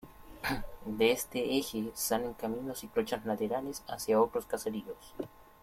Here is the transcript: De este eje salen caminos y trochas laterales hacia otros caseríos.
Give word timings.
De 0.97 1.11
este 1.11 1.57
eje 1.57 1.91
salen 1.93 2.33
caminos 2.33 2.83
y 2.83 2.87
trochas 2.87 3.23
laterales 3.23 3.83
hacia 3.87 4.19
otros 4.19 4.47
caseríos. 4.47 4.97